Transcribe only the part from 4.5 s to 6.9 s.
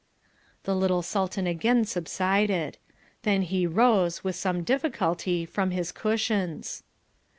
difficulty, from his cushions.